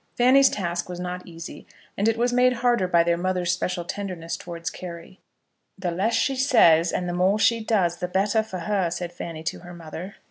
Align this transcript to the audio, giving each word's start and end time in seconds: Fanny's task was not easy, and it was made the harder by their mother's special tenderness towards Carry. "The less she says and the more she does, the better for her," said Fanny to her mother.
Fanny's 0.17 0.49
task 0.49 0.89
was 0.89 0.99
not 0.99 1.27
easy, 1.27 1.67
and 1.95 2.07
it 2.07 2.17
was 2.17 2.33
made 2.33 2.53
the 2.53 2.57
harder 2.57 2.87
by 2.87 3.03
their 3.03 3.17
mother's 3.19 3.51
special 3.51 3.85
tenderness 3.85 4.35
towards 4.35 4.71
Carry. 4.71 5.19
"The 5.77 5.91
less 5.91 6.15
she 6.15 6.35
says 6.35 6.91
and 6.91 7.07
the 7.07 7.13
more 7.13 7.37
she 7.37 7.63
does, 7.63 7.97
the 7.97 8.07
better 8.07 8.41
for 8.41 8.61
her," 8.61 8.89
said 8.89 9.11
Fanny 9.13 9.43
to 9.43 9.59
her 9.59 9.75
mother. 9.75 10.15